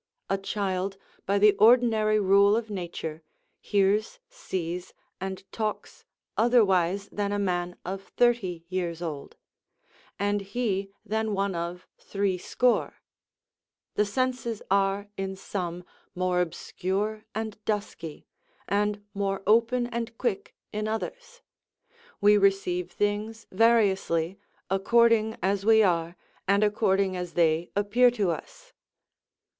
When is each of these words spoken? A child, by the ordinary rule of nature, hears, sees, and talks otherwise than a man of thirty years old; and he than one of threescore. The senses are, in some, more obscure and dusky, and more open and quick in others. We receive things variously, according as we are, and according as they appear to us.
A 0.31 0.37
child, 0.39 0.97
by 1.27 1.37
the 1.37 1.53
ordinary 1.57 2.19
rule 2.19 2.55
of 2.57 2.71
nature, 2.71 3.21
hears, 3.59 4.17
sees, 4.29 4.95
and 5.19 5.43
talks 5.51 6.05
otherwise 6.35 7.07
than 7.11 7.31
a 7.31 7.37
man 7.37 7.75
of 7.85 8.01
thirty 8.17 8.65
years 8.67 9.03
old; 9.03 9.35
and 10.17 10.41
he 10.41 10.89
than 11.05 11.35
one 11.35 11.53
of 11.53 11.85
threescore. 11.99 12.95
The 13.93 14.05
senses 14.07 14.63
are, 14.71 15.07
in 15.17 15.35
some, 15.35 15.83
more 16.15 16.41
obscure 16.41 17.25
and 17.35 17.63
dusky, 17.63 18.25
and 18.67 19.05
more 19.13 19.43
open 19.45 19.85
and 19.85 20.17
quick 20.17 20.55
in 20.73 20.87
others. 20.87 21.43
We 22.19 22.37
receive 22.39 22.89
things 22.89 23.45
variously, 23.51 24.39
according 24.67 25.37
as 25.43 25.63
we 25.63 25.83
are, 25.83 26.15
and 26.47 26.63
according 26.63 27.15
as 27.15 27.33
they 27.33 27.69
appear 27.75 28.09
to 28.17 28.31
us. 28.31 28.73